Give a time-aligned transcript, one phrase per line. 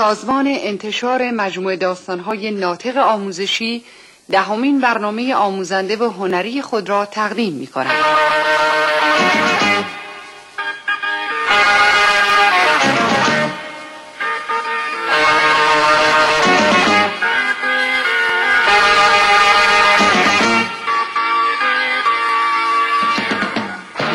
[0.00, 3.84] سازمان انتشار مجموعه داستانهای ناطق آموزشی
[4.30, 7.90] دهمین برنامه آموزنده و هنری خود را تقدیم می کند.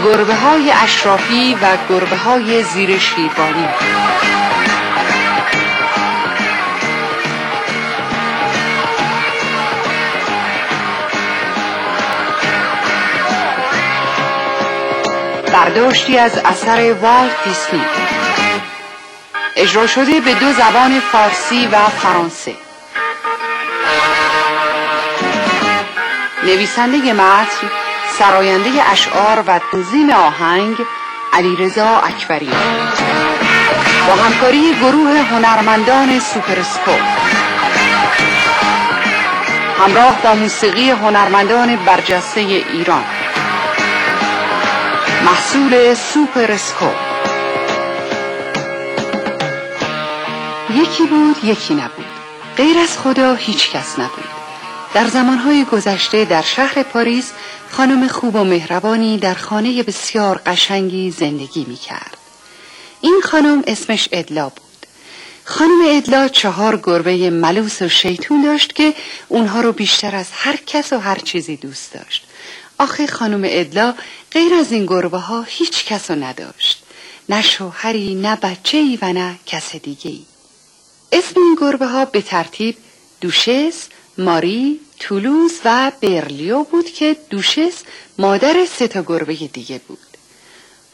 [0.06, 2.98] گربه های اشرافی و گربه های زیر
[15.56, 17.82] برداشتی از اثر والت دیسنی
[19.56, 22.56] اجرا شده به دو زبان فارسی و فرانسه.
[26.44, 27.70] نویسنده متن
[28.20, 30.78] سراینده اشعار و تنظیم آهنگ
[31.34, 32.52] علیرضا اکبری.
[34.08, 37.02] با همکاری گروه هنرمندان سوپرسکوپ.
[39.80, 43.04] همراه با موسیقی هنرمندان برجسته ایران.
[45.26, 46.96] محصول سوپرسکوپ
[50.76, 52.06] یکی بود یکی نبود
[52.58, 54.30] غیر از خدا هیچ کس نبود
[54.94, 57.32] در زمانهای گذشته در شهر پاریس
[57.72, 62.18] خانم خوب و مهربانی در خانه بسیار قشنگی زندگی می کرد.
[63.02, 64.86] این خانم اسمش ادلا بود.
[65.44, 68.94] خانم ادلا چهار گربه ملوس و شیطون داشت که
[69.28, 72.24] اونها رو بیشتر از هر کس و هر چیزی دوست داشت.
[72.78, 73.94] آخه خانم ادلا
[74.36, 76.84] غیر از این گربه ها هیچ کس رو نداشت.
[77.30, 80.26] نه شوهری نه بچه ای و نه کس دیگه ای.
[81.12, 82.78] اسم این گربه ها به ترتیب
[83.22, 87.74] دوشس، ماری، تولوز و برلیو بود که دوشس
[88.18, 90.00] مادر سه تا گربه دیگه بود.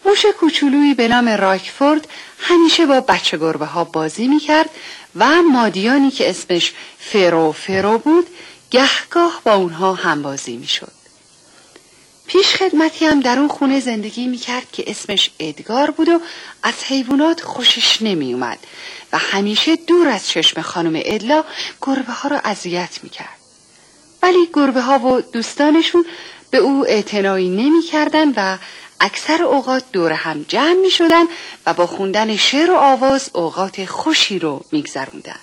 [0.06, 2.08] موش کوچولویی به نام راکفورد
[2.40, 4.70] همیشه با بچه گربه ها بازی می‌کرد
[5.16, 8.28] و مادیانی که اسمش فرو فرو بود
[8.72, 11.01] گهگاه با اونها هم بازی می‌شد.
[12.32, 16.20] پیش خدمتی هم در اون خونه زندگی می‌کرد که اسمش ادگار بود و
[16.64, 18.60] از حیوانات خوشش نمیومد
[19.14, 21.44] و همیشه دور از چشم خانم ادلا
[21.82, 23.38] گربه ها را اذیت می‌کرد.
[24.24, 26.06] ولی گربه ها و دوستانشون
[26.52, 28.58] به او اعتنایی نمی کردن و
[29.00, 31.26] اکثر اوقات دور هم جمع می شدن
[31.66, 35.40] و با خوندن شعر و آواز اوقات خوشی رو می گذروندن.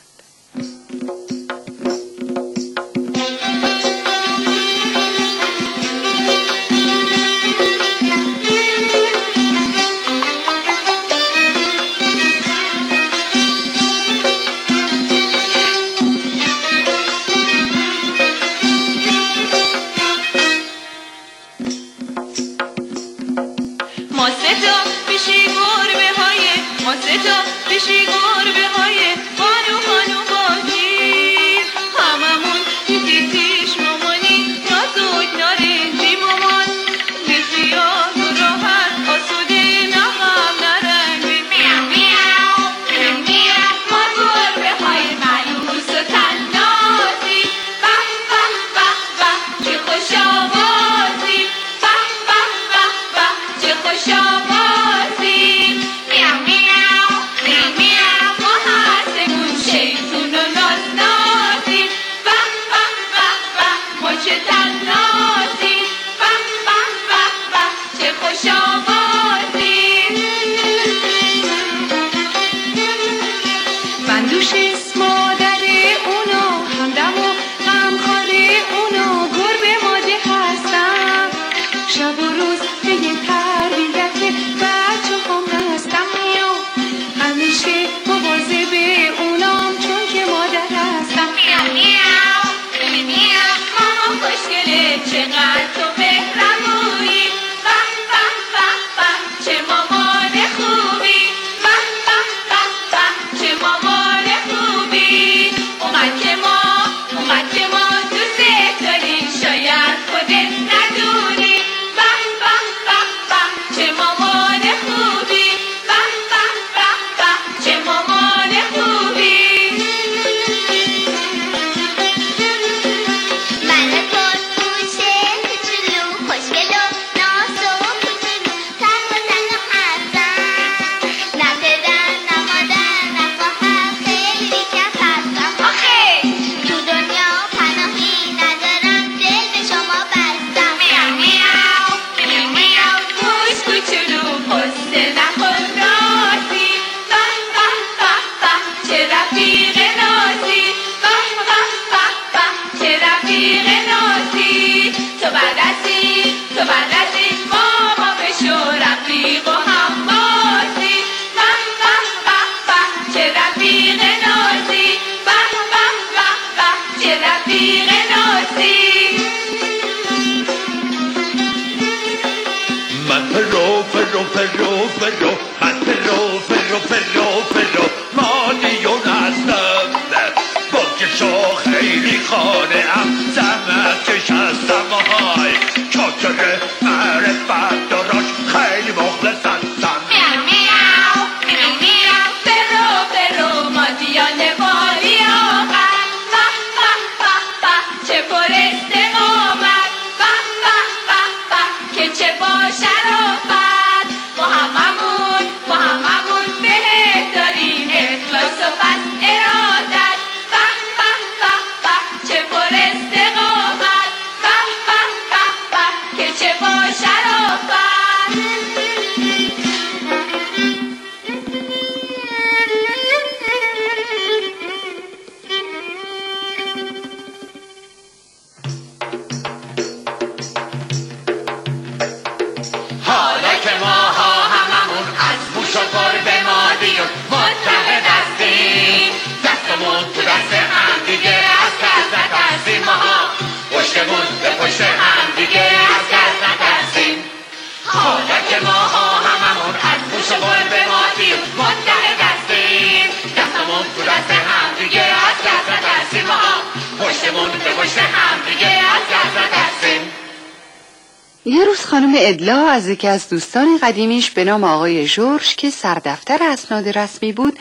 [261.45, 266.39] یه روز خانم ادلا از یکی از دوستان قدیمیش به نام آقای جورج که سردفتر
[266.43, 267.59] اسناد رسمی بود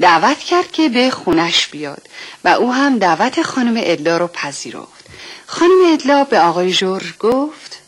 [0.00, 2.08] دعوت کرد که به خونش بیاد
[2.44, 5.06] و او هم دعوت خانم ادلا رو پذیرفت.
[5.46, 7.78] خانم ادلا به آقای جورج گفت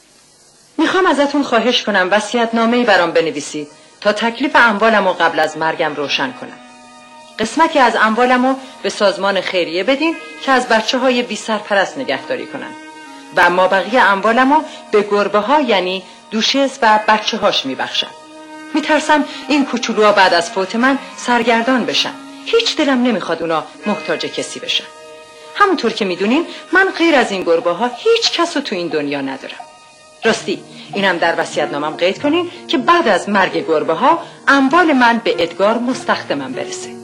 [0.79, 3.69] می‌خوام ازتون خواهش کنم وسیعت نامه برام بنویسید
[4.01, 6.59] تا تکلیف اموالم رو قبل از مرگم روشن کنم.
[7.39, 12.47] قسمتی از اموالم رو به سازمان خیریه بدین که از بچه های بی سرپرست نگهداری
[12.47, 12.88] کنن.
[13.37, 18.11] و ما بقیه اموالمو به گربه ها یعنی دوشز و بچه هاش میبخشم.
[18.75, 22.13] میترسم این کوچولوها بعد از فوت من سرگردان بشن.
[22.45, 24.85] هیچ دلم نمی‌خواد اونا محتاج کسی بشن.
[25.55, 29.59] همونطور که می‌دونین من غیر از این گربه ها هیچ کس تو این دنیا ندارم.
[30.25, 30.63] راستی
[30.95, 35.35] اینم در وسیعت نامم قید کنین که بعد از مرگ گربه ها اموال من به
[35.39, 36.98] ادگار مستخدمم برسه.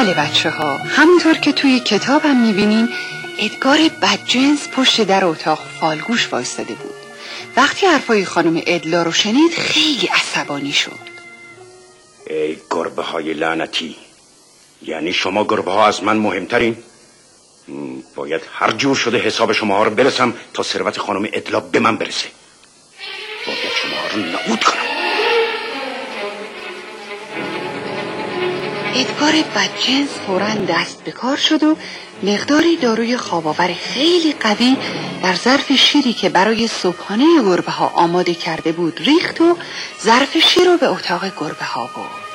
[0.00, 2.88] بله بچه ها همونطور که توی کتابم می‌بینین
[3.38, 6.94] ادگار بدجنس پشت در اتاق فالگوش وایستاده بود.
[7.56, 10.98] وقتی حرفای خانم ادلا رو شنید خیلی عصبانی شد.
[12.26, 13.96] ای گربه های لعنتی
[14.82, 16.76] یعنی شما گربه ها از من مهمترین؟
[18.14, 21.96] باید هر جور شده حساب شما ها رو برسم تا ثروت خانم ادلا به من
[21.96, 22.28] برسه.
[29.00, 31.76] ادگار بدجنس فورا دست به کار شد و
[32.22, 34.76] مقداری داروی خواباور خیلی قوی
[35.22, 39.56] در ظرف شیری که برای صبحانه گربه ها آماده کرده بود ریخت و
[40.02, 42.30] ظرف شیر رو به اتاق گربه ها برد.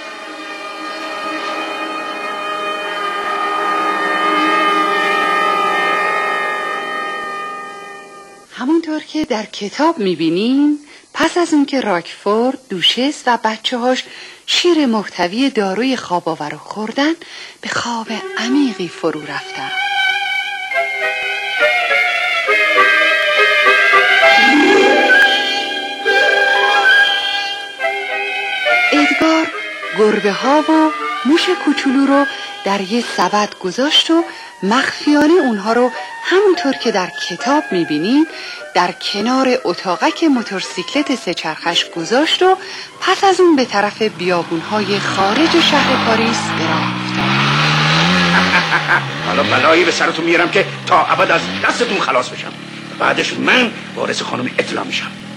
[8.55, 10.79] همونطور که در کتاب می‌بینیم
[11.21, 14.05] پس از اون که راکفورد دوشس و بچه هاش
[14.47, 17.13] شیر محتوی داروی خواب آور خوردن
[17.61, 18.07] به خواب
[18.39, 19.71] عمیقی فرو رفتن.
[28.93, 29.47] ادگار
[29.99, 30.91] گربه ها و
[31.25, 32.27] موش کوچولو رو
[32.69, 34.25] در یه سبد گذاشت و
[34.63, 35.91] مخفیانه اونها رو
[36.25, 38.27] همونطور که در کتاب می‌بینیم
[38.75, 42.57] در کنار اتاقک موتورسیکلت سهچرخش گذاشت و
[43.01, 47.19] پس از اون به طرف بیابونهای خارج شهر پاریس برافت
[49.27, 52.53] حالا بلایی به سرتون میارم که تا ابد از دستتون خلاص بشم.
[52.99, 55.28] بعدش من وارث خانم اطلاع میشم.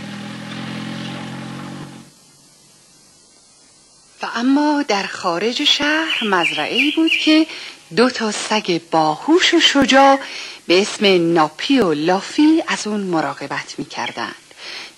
[4.23, 7.47] و اما در خارج شهر مزرعه ای بود که
[7.95, 10.19] دو تا سگ باهوش و شجاع
[10.67, 14.35] به اسم ناپی و لافی از اون مراقبت می‌کردند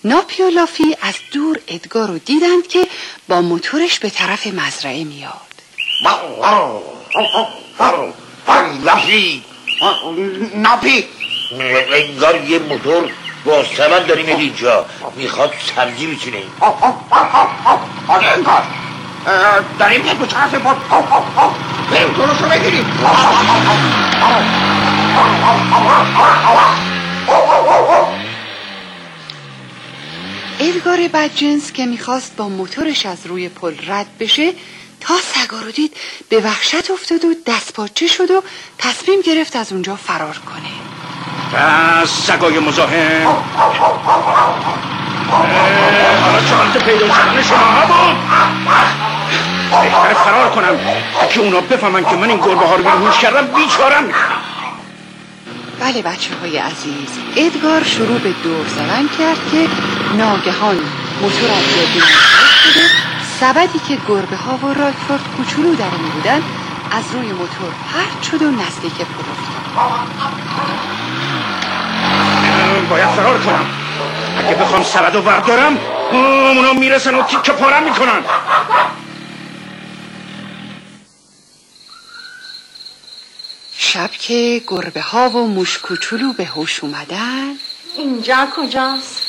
[0.03, 2.87] ناپی و لافی از دور ادگار رو دیدند که
[3.27, 5.53] با موتورش به طرف مزرعه میاد
[8.83, 9.43] لافی
[10.55, 11.05] ناپی
[11.91, 13.11] انگار یه موتور
[13.45, 16.43] با سبب داریم اینجا می‌خواد سبزی بچینه
[19.79, 20.75] داریم یه دوچرخه با
[21.91, 22.85] بریم درست رو بگیریم
[30.59, 34.53] ادگار بدجنس که می‌خواست با موتورش از روی پل رد بشه
[34.99, 35.97] تا سگا رو دید
[36.29, 38.43] به وحشت افتاد و دست پاچه شد و
[38.77, 40.69] تصمیم گرفت از اونجا فرار کنه
[42.05, 43.27] سگای مزاحم
[46.21, 49.12] حالا چانت پیدا شدن شما بود
[49.81, 50.79] بهتر فرار کنم.
[51.29, 54.03] که اونا بفهمن که من این گربه ها رو بیرونش کردم بیچارم
[55.79, 57.09] بله بچه های عزیز.
[57.35, 59.67] ادگار شروع به دور زدن کرد که
[60.17, 60.79] ناگهان
[61.21, 62.05] موتور از جاده
[62.63, 62.83] شده.
[63.39, 66.41] سبدی که گربه ها و راکفورد کوچولو در بودن
[66.91, 69.23] از روی موتور پرد شد و نزدیک پل
[72.89, 73.65] باید فرار کنم.
[74.37, 75.77] اگه بخوام سبد رو بردارم
[76.11, 78.23] اونا می‌رسن و تیکه پارم می‌کنن.
[83.93, 87.55] شب که گربه ها و موش کوچولو به هوش اومدن
[87.97, 89.21] اینجا کجاست؟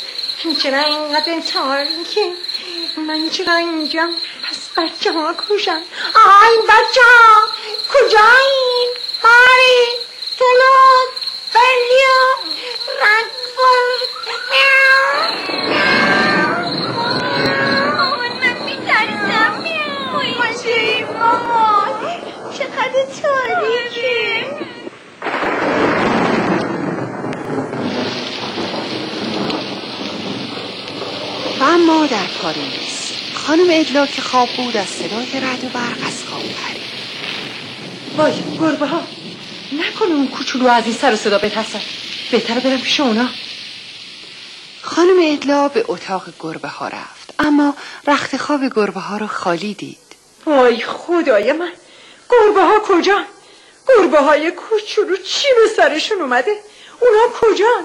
[0.62, 2.32] چرا اینقدر تاریکه؟
[3.08, 4.08] من چرا اینجا؟
[4.50, 5.72] پس بچه ها کجا؟
[6.14, 7.48] آی بچه ها
[7.92, 8.88] کجایین؟
[9.24, 9.86] ماری
[10.38, 11.10] تولوت
[11.54, 12.24] بلیا
[21.20, 21.94] مامان
[22.58, 23.93] چقدر تاریکه
[32.02, 36.84] در پاریس خانم ادلا که خواب بود از صدای رد و برق از خواب پرید.
[38.16, 39.02] وای گربه ها.
[39.72, 41.80] نکنه اون کوچولو از این سر و صدا بترسن.
[42.30, 43.28] بهتره برم پیش اونا.
[44.82, 47.34] خانم ادلا به اتاق گربه ها رفت.
[47.38, 47.74] اما
[48.06, 49.98] رخت خواب گربه ها رو خالی دید.
[50.46, 51.72] وای خدای من.
[52.30, 53.24] گربه ها کجان
[53.88, 56.56] گربه های کوچولو چی به سرشون اومده؟
[57.00, 57.84] اونا کجان؟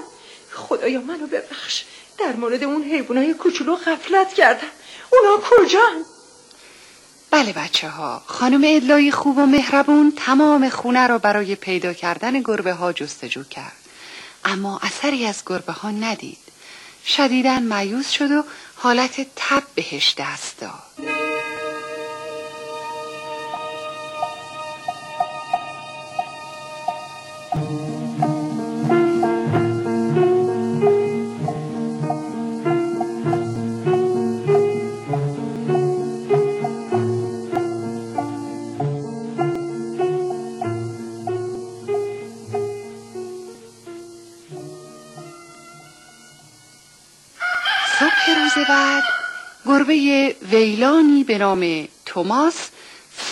[0.52, 1.82] خدایا منو ببخش.
[2.20, 4.66] در مورد اون حیوانای کوچولو غفلت کردم
[5.12, 6.04] اونا کجان؟
[7.30, 12.72] بله بچه ها خانم ادلای خوب و مهربون تمام خونه را برای پیدا کردن گربه
[12.72, 13.76] ها جستجو کرد.
[14.44, 16.38] اما اثری از گربه ها ندید.
[17.06, 18.44] شدیدن مایوس شد و
[18.76, 21.19] حالت تب بهش دست داد.
[49.90, 52.68] گربه ویلانی به نام توماس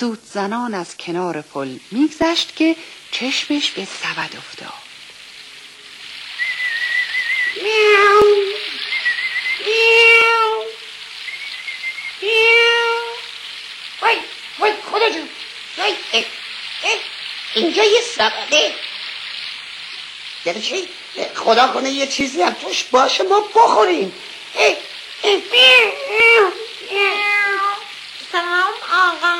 [0.00, 2.76] سوت زنان از کنار پل میگذشت که
[3.10, 4.72] چشمش به سبد افتاد
[7.62, 8.22] میاو
[9.66, 10.64] میاو
[12.22, 13.04] میاو
[14.02, 14.16] وای
[14.58, 15.28] وای خدا جون
[15.78, 15.94] وای
[17.54, 18.74] اینجا یه سبده
[20.44, 20.88] یعنی چی؟
[21.34, 24.12] خدا کنه یه چیزی هم توش باشه ما بخوریم
[24.54, 24.87] میاو.
[28.32, 29.36] سلام آقا.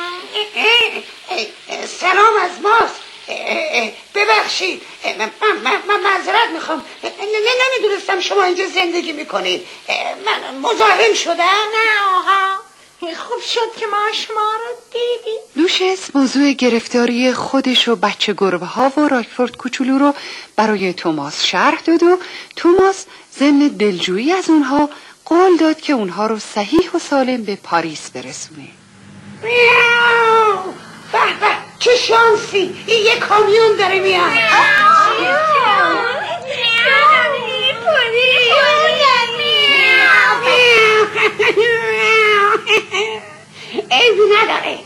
[1.99, 3.01] سلام از ماست.
[4.15, 4.81] ببخشید.
[5.19, 5.31] من,
[5.63, 6.85] من, من معذرت می‌خوام.
[7.03, 9.67] نمی‌دونستم شما اینجا زندگی می‌کنید.
[10.25, 11.43] من مزاحم شدم.
[11.75, 12.59] نه آقا.
[12.99, 15.39] خوب شد که ما شما رو دیدیم.
[15.55, 20.13] لوشس موضوع گرفتاری خودش و بچه گربه ها و راکفورد کوچولو رو
[20.55, 22.19] برای توماس شرح داد و
[22.55, 23.05] توماس
[23.39, 24.89] ضمن دلجویی از اونها
[25.29, 28.67] قول داد که اونها رو صحیح و سالم به پاریس برسونه
[29.43, 30.73] میاو
[31.11, 31.47] به به
[31.79, 34.31] چه شانسی این یه کامیون داره میاد
[43.91, 44.79] عیبی نداره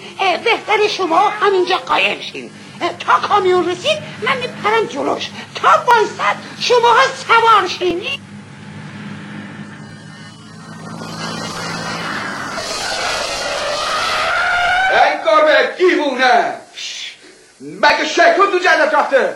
[0.44, 2.52] بهتر شما همینجا قایم شین
[3.00, 6.96] تا کامیون رسید من میپرم جلوش تا وایسد شما
[7.28, 7.68] سوار
[15.26, 16.54] شین دیوونه.
[17.62, 19.36] مگه شیطون تو جنت رفته؟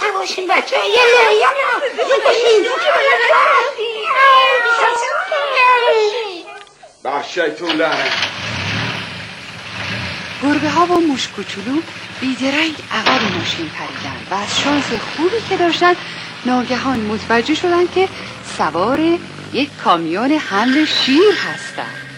[0.00, 0.92] سواشین بچه یه
[1.40, 1.46] یه
[7.02, 8.12] بر شیطون لعنت
[10.42, 11.80] گربه ها و موش کوچولو
[12.20, 15.94] بیدرنگ عقب ماشین پریدن و از شانس خوبی که داشتن
[16.46, 18.08] ناگهان متوجه شدن که
[18.58, 19.00] سوار
[19.52, 22.09] یک کامیون حمل شیر هستن.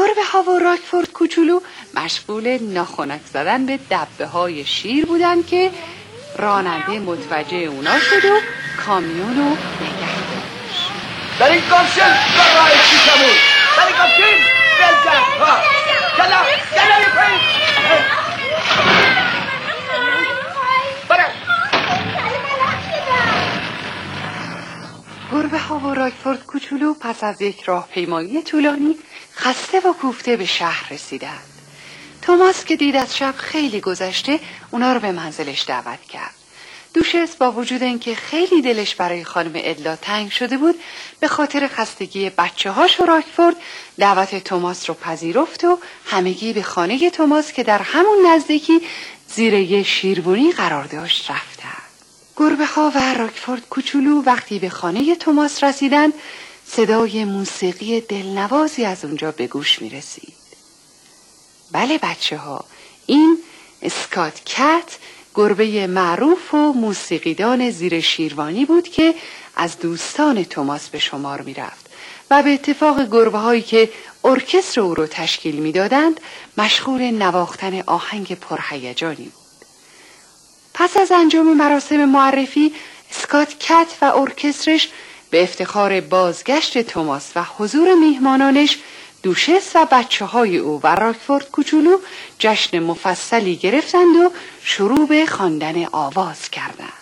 [0.00, 1.60] گربه ها و راکفورد کوچولو
[1.94, 5.70] مشغول ناخنک زدن به دبه های شیر بودن که
[6.38, 8.40] راننده متوجه اونا شد و
[8.86, 10.90] کامیونو نگه داشت.
[11.38, 13.34] در این کامشن برای چیشمون
[13.76, 14.40] در این کامشن
[16.18, 16.44] بلکن
[20.54, 21.30] پایین برم
[25.32, 28.96] گربه ها و راکفورد کوچولو پس از یک راهپیمایی طولانی
[29.40, 31.44] خسته و کوفته به شهر رسیدند.
[32.22, 36.34] توماس که دید از شب خیلی گذشته اونا رو به منزلش دعوت کرد.
[36.94, 40.74] دوشس با وجود اینکه خیلی دلش برای خانم ادلا تنگ شده بود
[41.20, 43.56] به خاطر خستگی بچه هاش و راکفورد
[43.98, 48.80] دعوت توماس رو پذیرفت و همگی به خانه توماس که در همون نزدیکی
[49.34, 51.82] زیر یه شیربونی قرار داشت رفتند.
[52.36, 56.12] گربه ها و راکفورد کوچولو وقتی به خانه توماس رسیدند
[56.76, 60.34] صدای موسیقی دلنوازی از اونجا به گوش می رسید.
[61.72, 62.64] بله بچه ها
[63.06, 63.38] این
[63.82, 64.98] اسکات کت
[65.34, 69.14] گربه معروف و موسیقیدان زیر شیروانی بود که
[69.56, 71.86] از دوستان توماس به شمار می رفت
[72.30, 73.90] و به اتفاق گربه هایی که
[74.24, 76.20] ارکستر او رو تشکیل می‌دادند
[76.58, 79.66] مشغول نواختن آهنگ پرهیجانی بود.
[80.74, 82.72] پس از انجام مراسم معرفی
[83.10, 84.88] اسکات کت و ارکسترش
[85.30, 88.78] به افتخار بازگشت توماس و حضور میهمانانش
[89.22, 91.98] دوشس و بچه های او و راکفورد کوچولو
[92.38, 94.30] جشن مفصلی گرفتند و
[94.62, 96.92] شروع به خواندن آواز کردند.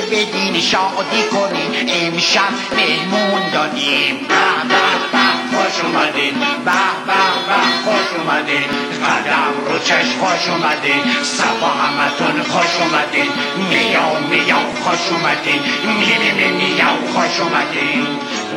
[0.00, 4.16] مژده بدین شادی کنین امشب مهمون دادیم.
[4.28, 4.80] به به
[5.12, 6.34] به خوش اومدین.
[6.64, 6.72] به
[7.06, 8.68] به به خوش اومدین.
[9.04, 11.22] قدم رو چشم خوش اومدین.
[11.22, 13.30] صفا همتون خوش اومدین.
[13.68, 15.60] میاو میاو خوش اومدین.
[15.84, 18.06] می می می میاو خوش اومدین.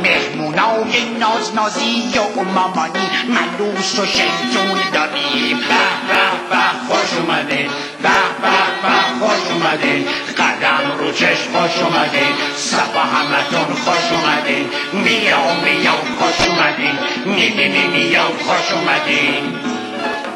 [0.03, 2.03] مهمونای ناز نازی
[2.37, 7.69] و مامانی ملوس و شیطون داریم به به به خوش اومدین.
[8.03, 8.09] به
[8.41, 10.07] به به خوش اومدین.
[10.37, 16.97] قدم رو چشم خوش اومدین صفا همتون خوش اومدین میاو میاو خوش اومدین.
[17.25, 19.59] می می می میاو خوش اومدین.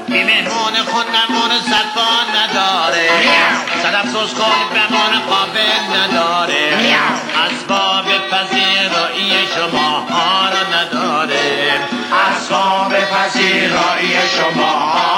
[0.08, 3.10] بی مهمان خونمون صدفا نداره.
[3.84, 6.68] صد افسوس کن بمان قابل نداره.
[7.46, 11.74] اسباب پذیرایی شما ها رو نداره
[12.30, 15.17] اسباب پذیرایی شما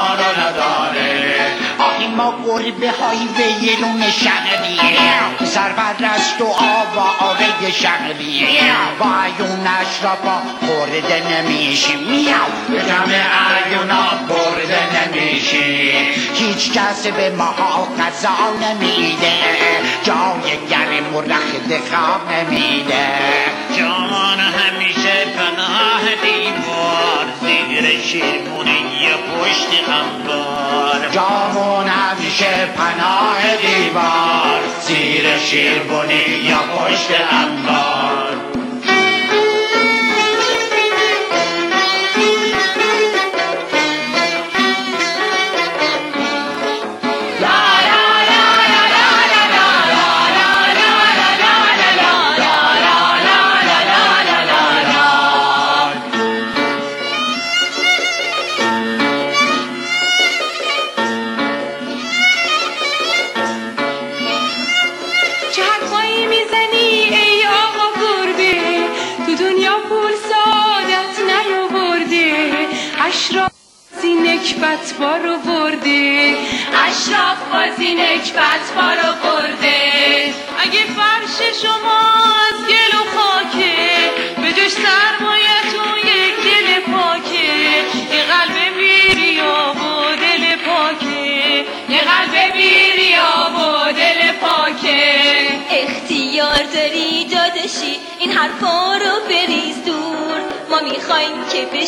[2.20, 8.48] ما گربه های ویرون شهریه سرپرست و آواره شهریه
[9.00, 12.52] با عیونش را با خورده نمیشیم میاو.
[12.70, 15.92] به دم عیونا برده نمیشی.
[16.34, 17.56] هیچ کس به ما
[18.00, 18.30] غذا
[18.62, 19.34] نمیده.
[20.04, 23.08] جای گرم و رخت خواب نمیده.
[23.78, 24.99] جان همیشه
[27.80, 38.49] زیر شیرمونه یه پشت انبار جامون همیشه پناه دیوار زیر شیربونی یا پشت انبار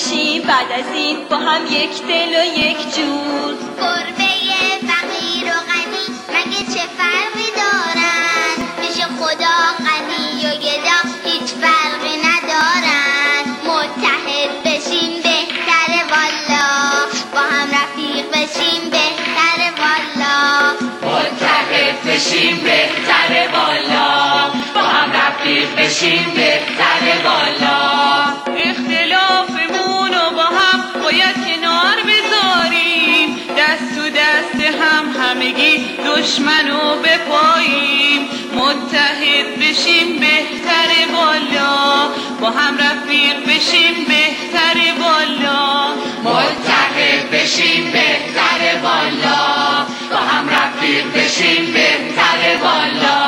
[0.02, 4.32] بشیم بعد از این با هم یک دل و یک جور گربه
[4.88, 13.44] فقیر و غنی مگه چه فرقی دارن؟ پیش خدا غنی و گدا هیچ فرقی ندارن.
[13.66, 17.06] متحد بشیم بهتره والا.
[17.34, 20.72] با هم رفیق بشیم بهتره والا.
[21.02, 28.40] متحد بشیم بهتره بالا با هم رفیق بشیم بهتره بالا
[35.41, 38.21] همگی دشمنو بپاییم
[38.56, 42.10] متحد بشیم بهتره بالا
[42.41, 45.88] با هم رفیق بشیم بهتره بالا
[46.23, 53.20] متحد بشیم بهتره بالا با هم رفیق بشیم بهتره بالا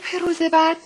[0.00, 0.76] صبح روز بعد.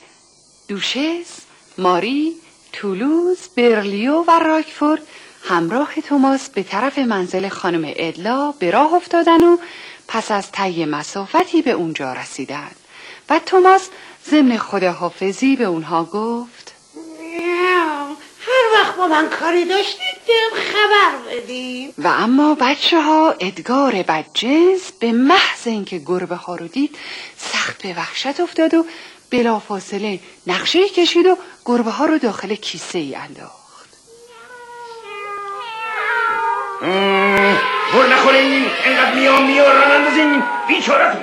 [0.68, 1.40] دوشس،
[1.79, 2.33] ماری،
[2.72, 5.03] تولوز، برلیو و راکفورد
[5.44, 9.57] همراه توماس به طرف منزل خانم ادلا به راه افتادن و
[10.09, 12.77] پس از طی مسافتی به اونجا رسیدند
[13.31, 13.88] و توماس
[14.31, 16.74] ضمن خداحافظی به اونها گفت
[18.40, 21.95] هر وقت با من کاری داشتید بهم خبر بدیم.
[21.99, 26.97] و اما بچه ها ادگار بدجنس به محض اینکه گربه ها رو دید
[27.37, 28.87] سخت به وحشت افتاد و
[29.31, 33.65] بلافاصله نقشه کشید و گربه ها رو داخل کیسه ای انداخت.
[37.95, 40.43] بر نخورین اینقدر میا میا ران اندازین.
[40.69, 41.23] بیچارتون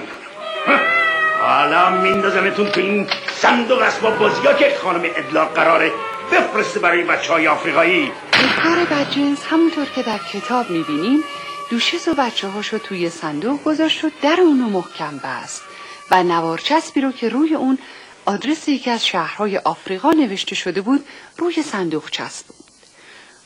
[1.41, 5.91] حالا میندازمتون تو این صندوق اسباب بازی ها که خانم ادلا قراره
[6.31, 8.11] بفرسته برای بچه های آفریقایی.
[8.33, 11.23] ادگار بدجنس همونطور که در کتاب می‌بینیم
[11.69, 15.63] دوشیز و بچه هاشو توی صندوق گذاشت و در اونو محکم بست
[16.11, 17.77] و نوار چسبی رو که روی اون
[18.25, 21.05] آدرس یکی از شهرهای آفریقا نوشته شده بود
[21.37, 22.63] روی صندوق چسبوند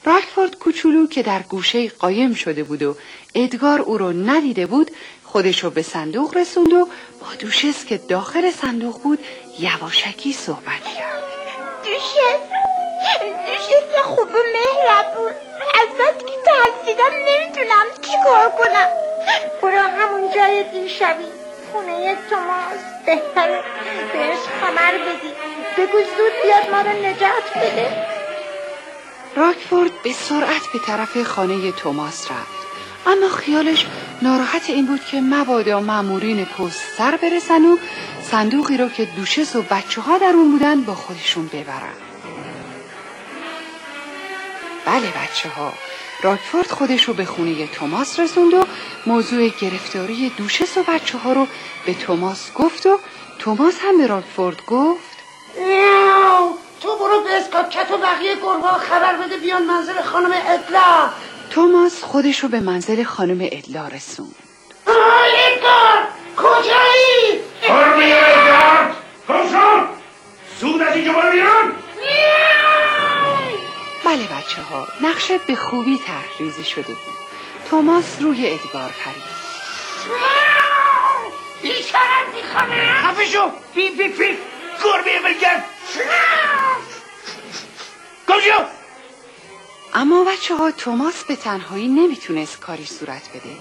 [0.05, 2.95] راکفورد کوچولو که در گوشه قایم شده بود و
[3.35, 4.91] ادگار او رو ندیده بود
[5.23, 6.85] خودشو به صندوق رسوند و
[7.21, 9.19] با دوشس که داخل صندوق بود
[9.59, 11.23] یواشکی صحبت کرد.
[11.83, 12.64] دوشت
[13.47, 15.31] دوشت خوب و مهربون
[15.81, 18.89] ازت که ترسیدم نمی‌تونم چیکار کنم.
[19.61, 21.25] برو همون جای دیشبی.
[21.71, 22.79] خونه توماس.
[23.05, 23.63] بهتره
[24.13, 25.33] بهش خبر بدی.
[25.77, 28.05] بگو زود بیاد ما رو نجات بده.
[29.35, 32.55] راکفورد به سرعت به طرف خانه توماس رفت.
[33.07, 33.85] اما خیالش
[34.21, 37.77] ناراحت این بود که مبادا مامورین پست سر برسن و
[38.31, 42.04] صندوقی رو که دوشس و بچه ها در اون بودن با خودشون ببرن.
[44.85, 45.73] بله بچه ها
[46.23, 48.65] راکفورد خودش رو به خونه توماس رسوند و
[49.05, 51.47] موضوع گرفتاری دوشس و بچه ها رو
[51.85, 52.99] به توماس گفت و
[53.39, 55.15] توماس هم به راکفورد گفت
[55.57, 56.57] میاو.
[56.81, 61.09] تو برو به اسکاکت و بقیه گربه خبر بده بیان منزل خانم ادلا.
[61.49, 64.35] توماس خودش رو به منزل خانم ادلا رسوند.
[64.87, 66.07] آی ادگار!
[66.37, 68.95] کجایی؟ ادگارد
[69.29, 69.87] گم شو
[70.59, 71.74] زود از اینجا برو بیرون!
[74.15, 77.15] بله بچه ها نقشه به خوبی تحریزی شده بود.
[77.69, 79.23] توماس روی ادگار پرید
[81.61, 82.01] بیشترم
[82.35, 84.37] میخوامه خفه شو فی فی فی
[84.83, 85.65] گربه بلگرد
[88.27, 88.63] گم شو
[89.93, 93.55] اما بچه ها توماس به تنهایی نمی‌تونست کاری صورت بده.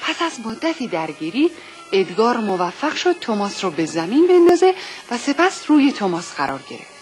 [0.00, 1.50] پس از مدتی درگیری
[1.92, 4.74] ادگار موفق شد توماس رو به زمین بندازه
[5.10, 6.95] و سپس روی توماس قرار گرفت.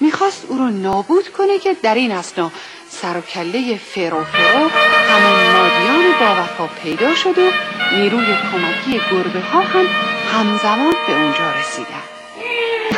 [0.00, 2.50] می‌خواست او رو نابود کنه که در این اسنا
[2.88, 4.70] سر و کله فرو فرو
[5.10, 7.50] همون مادیان با وفا پیدا شد و
[7.92, 9.86] نیروی کمکی گربه ها هم
[10.32, 12.02] همزمان به اونجا رسیدن
[12.36, 12.96] این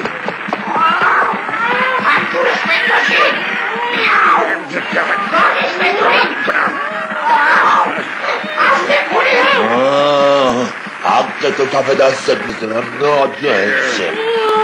[11.04, 14.00] حق تو کف دستت می‌زنم ناجنس.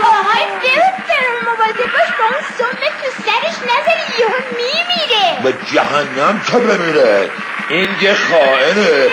[0.05, 5.43] آهای فرو فرو مواظب باش با اون سم تو سرش نذاری یهو میمیره.
[5.43, 7.31] به جهنم که بمیره؟
[7.69, 9.07] این یه خائنه.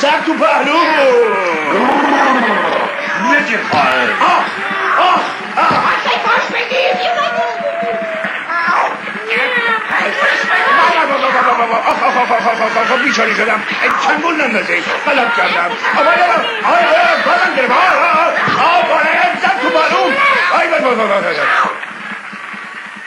[0.00, 0.78] سر تو پهلو
[3.32, 4.44] نجی خواهد آه
[4.98, 5.20] آه
[5.56, 5.84] آه
[6.54, 6.94] بگیر
[13.04, 13.62] بیچاری شدم
[14.06, 16.14] چنگل نندازه قلب کردم آبای
[16.64, 16.84] آبای
[17.26, 17.70] بارم گرم
[18.60, 19.04] آبای
[19.42, 20.14] زد تو بالون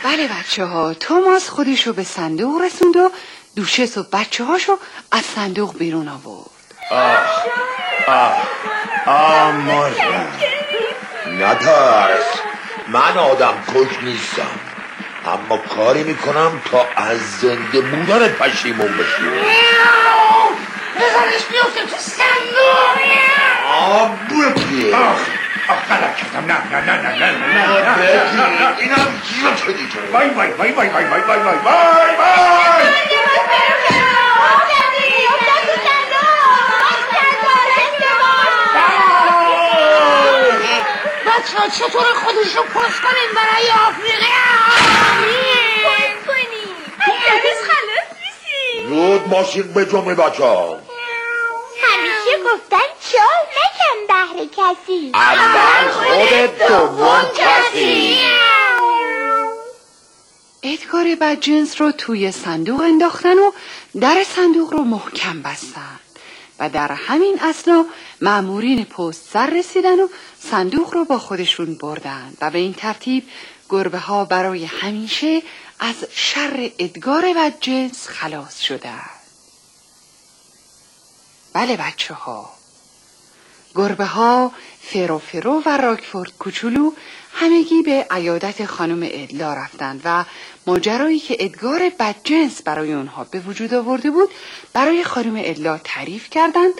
[0.03, 3.11] بله بچه ها توماس خودشو به صندوق رسوند و
[3.57, 4.77] دوشس و بچه هاشو
[5.11, 6.49] از صندوق بیرون آورد.
[9.07, 10.27] آه مردم
[11.27, 12.25] نترس.
[12.87, 14.59] من آدم کش نیستم.
[15.25, 19.29] اما کاری می‌کنم تا از زنده بودن پشیمون بشی.
[20.95, 22.97] بزنش بیفته تو صندوق.
[23.67, 25.19] آه بکی آخ
[25.89, 26.45] غلط کردم.
[26.45, 28.05] نه نه نه نه نه نه نه نه.
[28.35, 32.15] نه نه اینم جیب دیگه وای وای وای وای وای وای وای وای وای.
[32.17, 33.36] وای
[41.25, 44.27] بچه چطور خودش رو پست کنیم برای آفریقا؟
[48.89, 50.79] زود ماشین به جمعه بچه ها
[51.81, 55.11] همیشه گفتن چال نکن بهر کسی.
[55.13, 58.19] اول خودت دوم کسی.
[60.73, 63.51] ادگار بدجنس رو توی صندوق انداختن و
[64.01, 65.99] در صندوق رو محکم بستن.
[66.59, 67.85] و در همین اسنا
[68.21, 70.07] مأمورین پست سر رسیدن و
[70.39, 72.33] صندوق رو با خودشون بردن.
[72.41, 73.23] و به این ترتیب
[73.69, 75.41] گربه ها برای همیشه
[75.79, 79.09] از شر ادگار بدجنس خلاص شدن
[81.53, 82.49] بله بچه ها
[83.75, 84.51] گربه ها
[84.81, 86.91] فرو فرو و راکفورد کوچولو
[87.39, 90.25] همگی به عیادت خانم ادلا رفتند و
[90.67, 94.29] ماجرایی که ادگار بدجنس برای اونها به وجود آورده بود
[94.73, 96.73] برای خانم ادلا تعریف کردند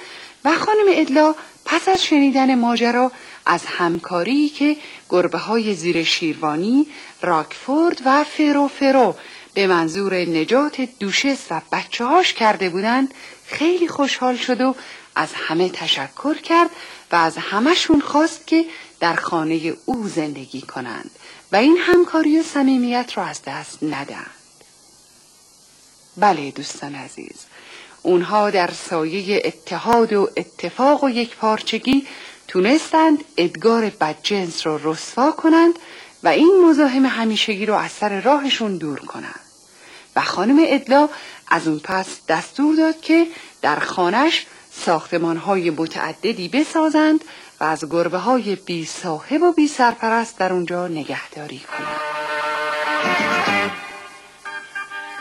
[0.46, 3.12] و خانم ادلا پس از شنیدن ماجرا
[3.46, 4.78] از همکاری که
[5.10, 6.88] گربه های زیر شیروانی
[7.22, 9.16] راکفورد و فرو فرو
[9.54, 13.14] به منظور نجات دوشس و بچه هاش کرده بودند
[13.48, 14.76] خیلی خوشحال شد و
[15.16, 16.70] از همه تشکر کرد
[17.12, 18.66] و از همهشون خواست که
[19.00, 21.12] در خانه او زندگی کنند
[21.52, 24.32] و این همکاری و صمیمیت را از دست ندهند.
[26.18, 27.46] بله دوستان عزیز
[28.04, 32.08] اونها در سایه اتحاد و اتفاق و یک پارچگی
[32.48, 35.80] تونستند ادگار بدجنس رو رسوا کنند
[36.24, 39.40] و این مزاحم همیشگی رو از سر راهشون دور کنند
[40.16, 41.10] و خانم ادلا
[41.48, 43.28] از اون پس دستور داد که
[43.62, 44.46] در خانش
[44.86, 47.24] ساختمان های متعددی بسازند
[47.60, 52.00] و از گربه های بی صاحب و بی سرپرست در اونجا نگهداری کنند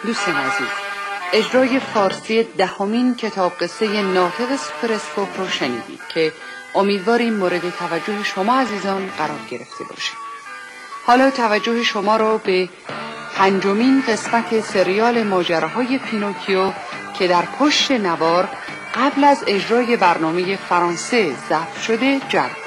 [0.07, 0.69] دوستان عزیز
[1.33, 6.33] اجرای فارسی دهمین کتاب قصه ناطق سوپرسکوپ رو شنیدید که
[6.75, 10.13] امیدواریم مورد توجه شما عزیزان قرار گرفته باشه.
[11.07, 12.69] حالا توجه شما را به
[13.37, 16.73] پنجمین قسمت سریال ماجراهای پینوکیو
[17.19, 18.49] که در پشت نوار
[18.97, 22.66] قبل از اجرای برنامه فرانسه ضبط شده جلب